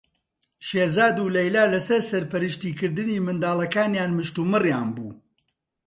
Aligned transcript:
شێرزاد 0.67 1.15
و 1.19 1.33
لەیلا 1.35 1.63
لەسەر 1.73 2.01
سەرپەرشتیکردنی 2.11 3.23
منداڵەکانیان 3.25 4.11
مشتومڕیان 4.19 4.87
بوو. 4.95 5.11